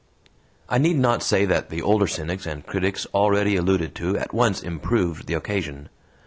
I 0.67 0.79
need 0.79 0.97
not 0.97 1.21
say 1.21 1.45
that 1.45 1.69
the 1.69 1.83
older 1.83 2.07
cynics 2.07 2.47
and 2.47 2.65
critics 2.65 3.05
already 3.13 3.55
alluded 3.55 3.93
to 3.97 4.17
at 4.17 4.33
once 4.33 4.63
improved 4.63 5.27
the 5.27 5.35
occasion. 5.35 5.89